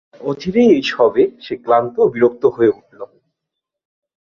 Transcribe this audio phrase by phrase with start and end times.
[0.21, 2.99] অচিরেই এই সবে সে ক্লান্ত ও বিরক্ত হয়ে উঠল।